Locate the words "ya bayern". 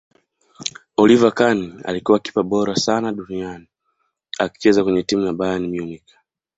5.25-5.67